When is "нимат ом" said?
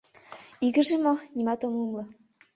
1.35-1.73